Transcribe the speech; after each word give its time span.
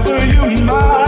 wherever 0.05 0.51
you 0.51 0.63
might. 0.63 1.00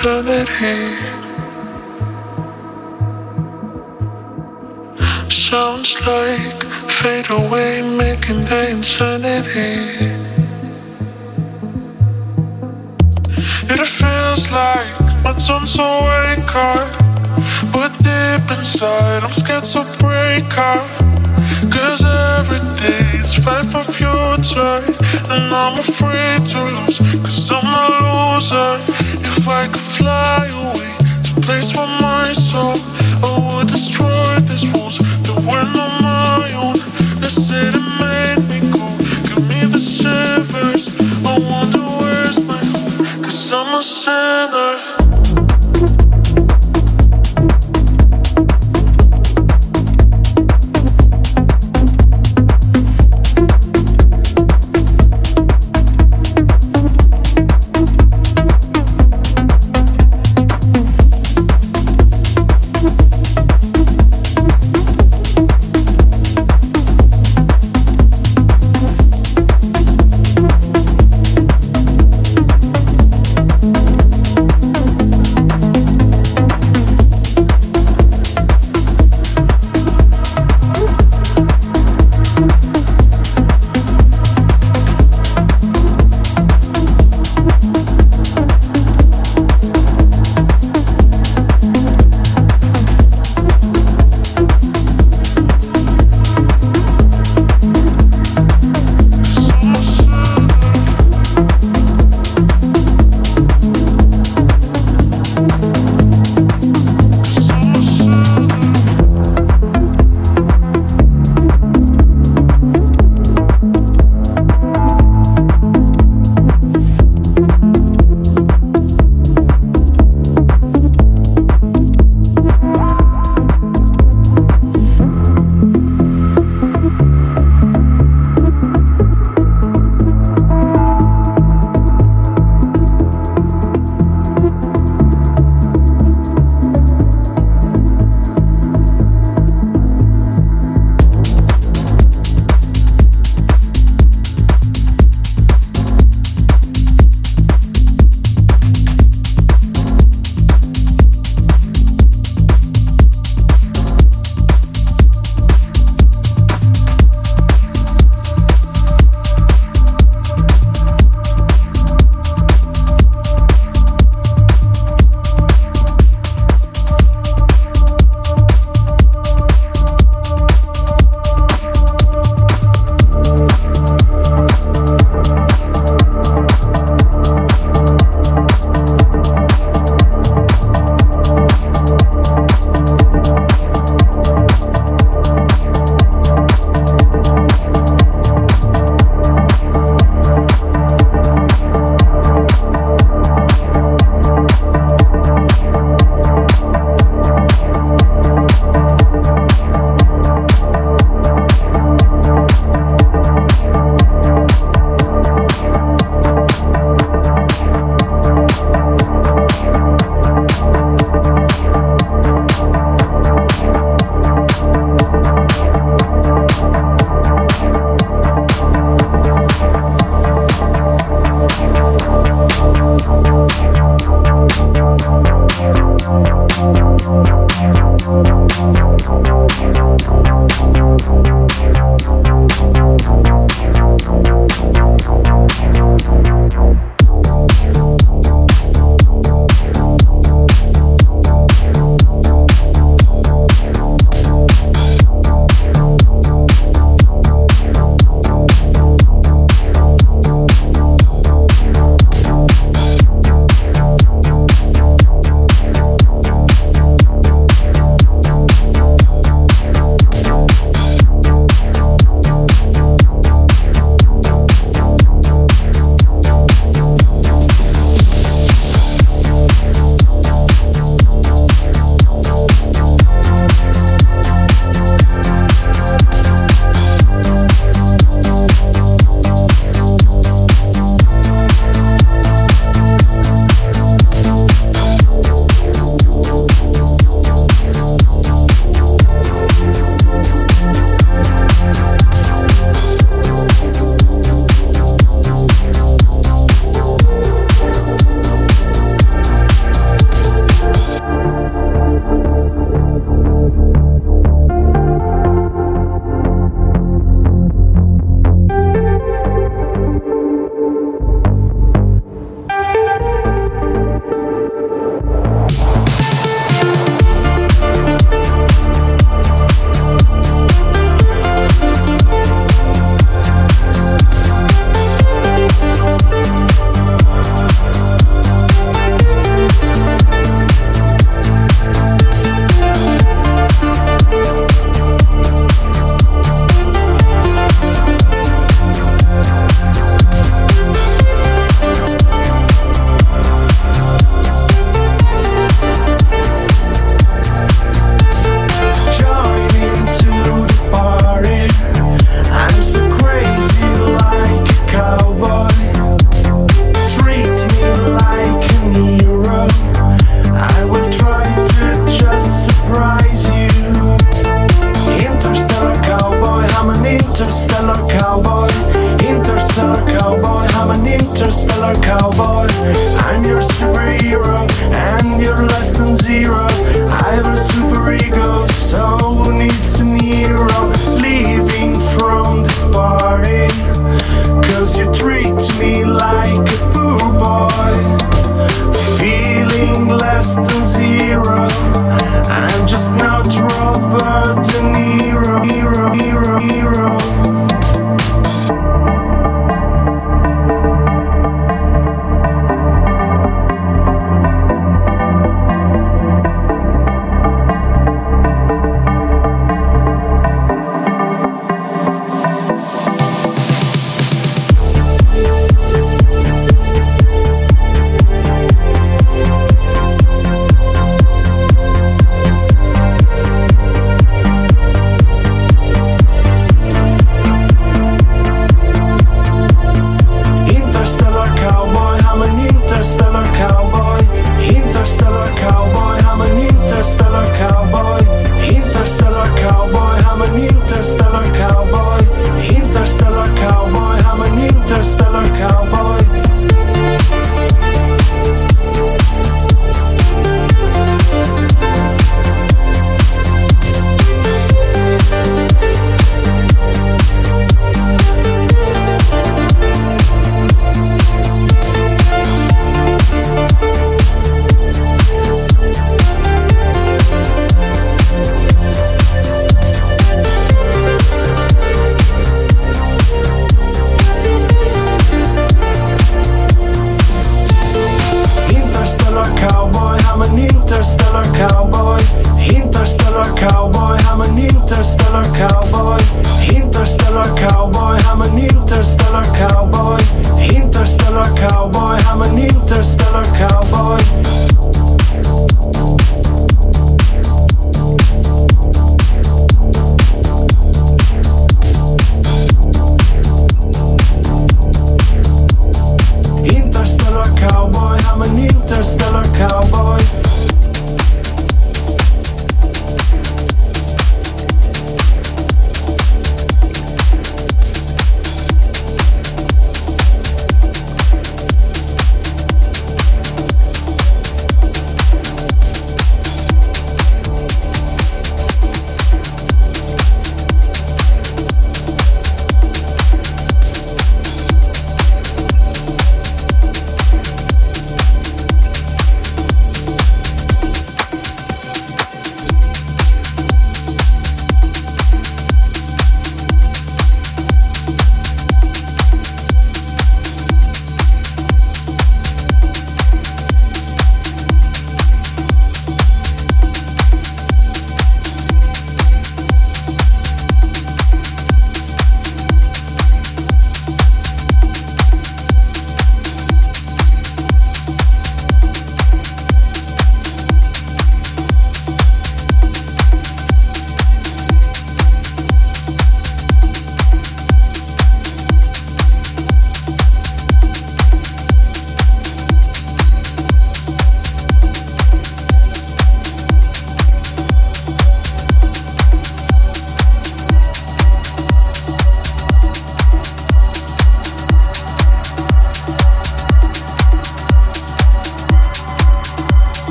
Infinity. 0.00 0.96
Sounds 5.28 5.94
like 6.06 6.62
fade 6.88 7.30
away, 7.30 7.82
making 7.98 8.44
the 8.44 8.70
insanity. 8.72 10.08
It 13.68 13.86
feels 13.86 14.50
like 14.50 14.88
my 15.24 15.34
time's 15.34 15.76
awake, 15.78 16.54
but 17.72 17.92
deep 17.98 18.56
inside 18.56 19.22
I'm 19.22 19.32
scared 19.32 19.64
to 19.64 19.84
break 19.98 20.56
out. 20.56 20.88
Cause 21.70 22.02
every 22.38 22.60
day 22.80 23.04
it's 23.20 23.34
fight 23.34 23.66
for 23.66 23.84
future, 23.84 24.80
and 25.30 25.52
I'm 25.52 25.78
afraid 25.78 26.46
to 26.46 26.58
lose. 26.64 26.98
Cause 27.22 27.50
I'm 27.50 27.66
a 27.66 28.36
loser. 28.36 28.89
If 29.40 29.48
I 29.48 29.66
could 29.68 29.80
fly 29.80 30.48
away. 30.52 30.92
To 31.24 31.40
place 31.40 31.74
where 31.74 31.86
my 31.86 32.30
soul, 32.34 32.76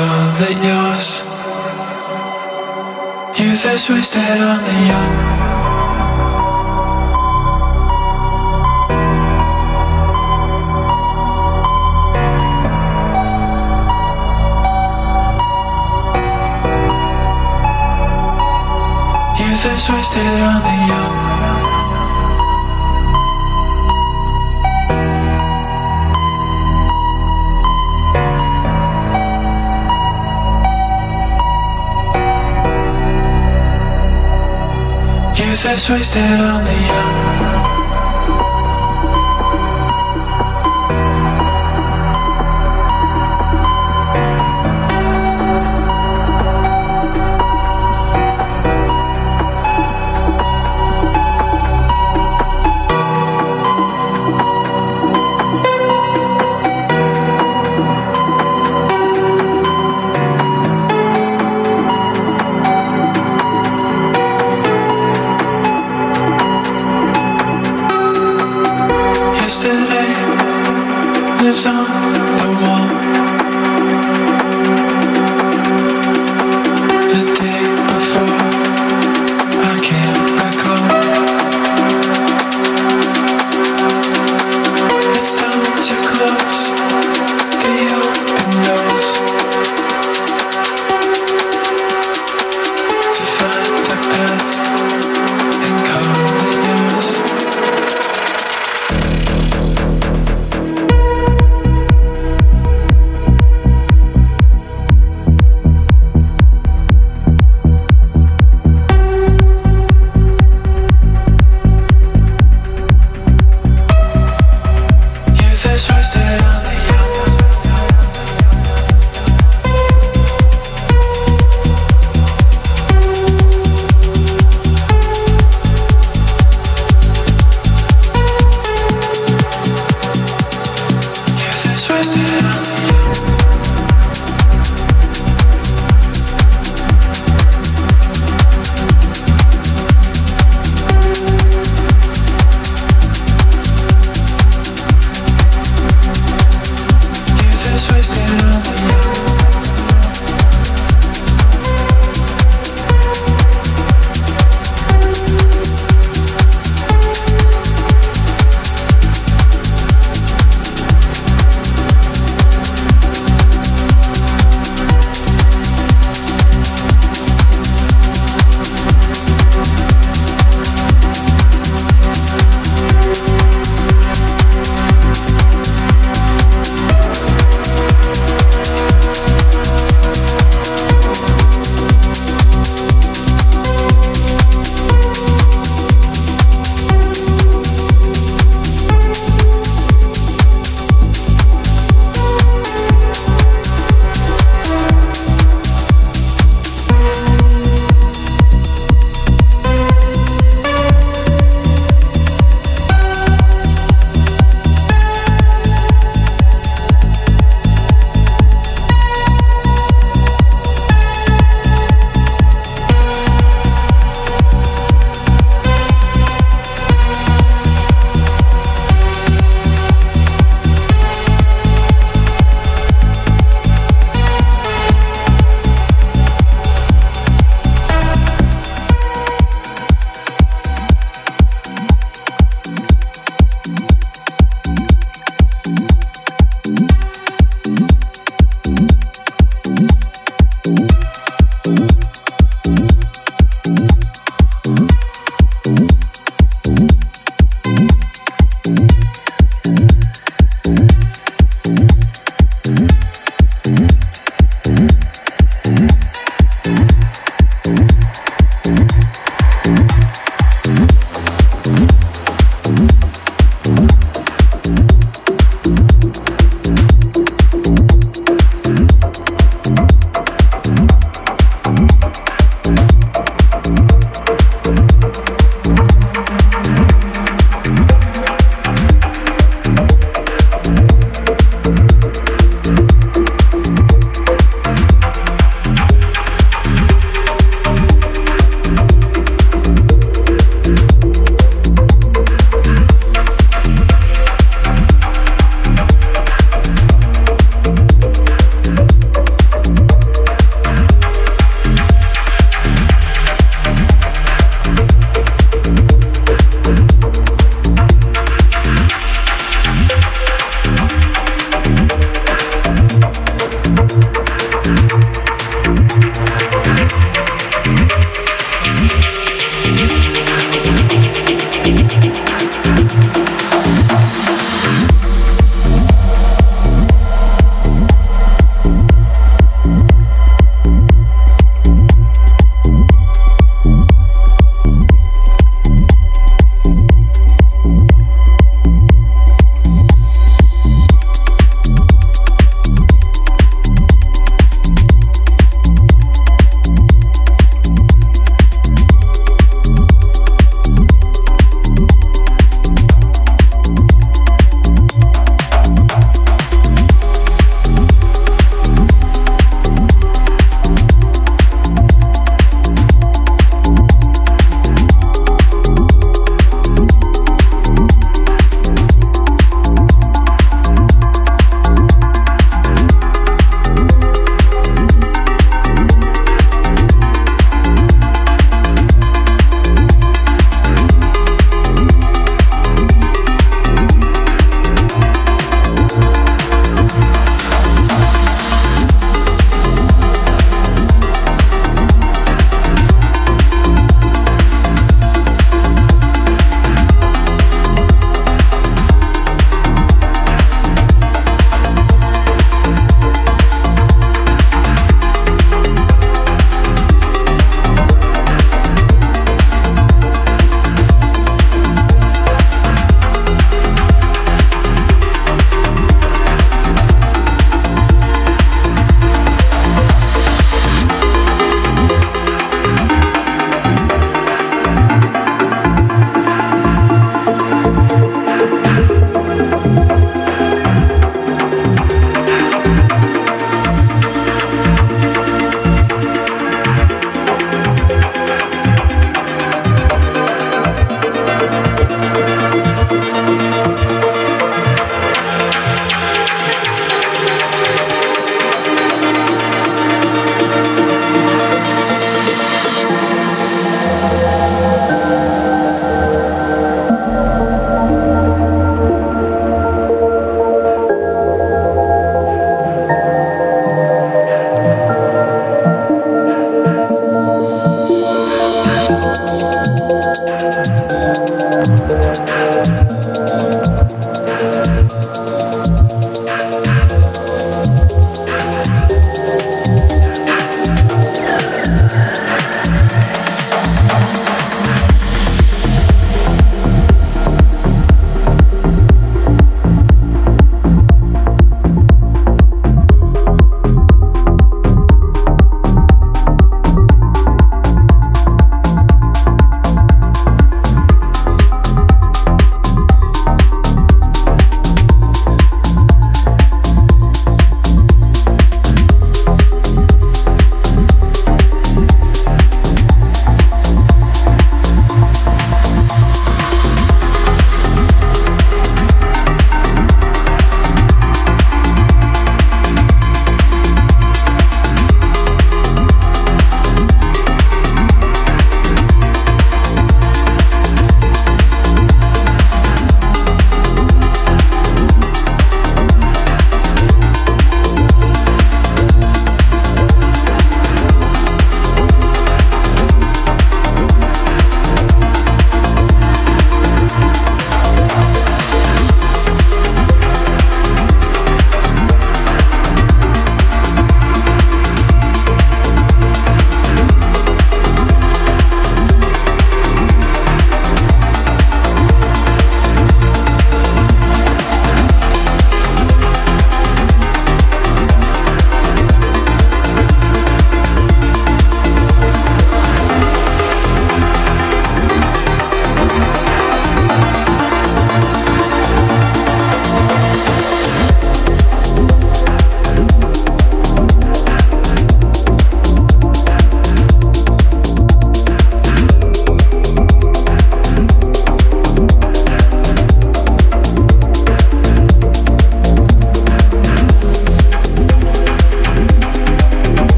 call 0.00 0.42
it 0.50 0.58
yours. 0.64 1.04
Youth 3.38 3.64
is 3.74 3.88
wasted 3.90 4.40
on 4.50 4.60
the 4.68 4.76
young. 4.90 5.14
Youth 19.40 19.64
is 19.74 19.84
wasted 19.90 20.40
on 20.48 20.60
the 20.68 20.76
young. 20.88 21.19
Is 35.70 35.88
wasted 35.88 36.40
on 36.40 36.64
the 36.64 36.72
young. 36.72 37.19